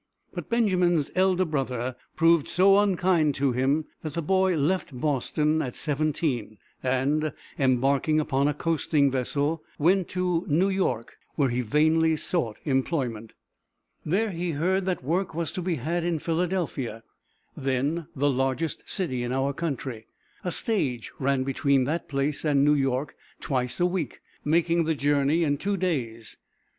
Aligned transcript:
But 0.33 0.49
Benjamin's 0.49 1.11
elder 1.13 1.45
brother 1.45 1.95
proved 2.15 2.47
so 2.47 2.79
unkind 2.79 3.35
to 3.35 3.51
him 3.51 3.85
that 4.01 4.15
the 4.15 4.23
boy 4.23 4.55
left 4.57 4.99
Boston 4.99 5.61
at 5.61 5.75
seventeen, 5.75 6.57
and, 6.81 7.31
embarking 7.59 8.19
upon 8.19 8.47
a 8.47 8.53
coasting 8.55 9.11
vessel, 9.11 9.63
went 9.77 10.07
to 10.07 10.43
New 10.49 10.69
York, 10.69 11.17
where 11.35 11.49
he 11.49 11.61
vainly 11.61 12.15
sought 12.15 12.57
employment. 12.65 13.33
There 14.03 14.31
he 14.31 14.49
heard 14.53 14.85
that 14.87 15.03
work 15.03 15.35
was 15.35 15.51
to 15.51 15.61
be 15.61 15.75
had 15.75 16.03
in 16.03 16.17
Philadelphia, 16.17 17.03
then 17.55 18.07
the 18.15 18.31
largest 18.31 18.89
city 18.89 19.21
in 19.21 19.31
our 19.31 19.53
country. 19.53 20.07
A 20.43 20.51
stage 20.51 21.11
ran 21.19 21.43
between 21.43 21.83
that 21.83 22.09
place 22.09 22.43
and 22.43 22.65
New 22.65 22.73
York 22.73 23.15
twice 23.39 23.79
a 23.79 23.85
week, 23.85 24.19
making 24.43 24.85
the 24.85 24.95
journey 24.95 25.43
in 25.43 25.59
two 25.59 25.77
days. 25.77 26.37